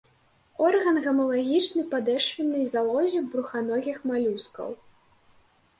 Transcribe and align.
Орган 0.67 0.95
гамалагічны 1.07 1.83
падэшвеннай 1.93 2.65
залозе 2.73 3.19
бруханогіх 3.35 3.97
малюскаў. 4.13 4.69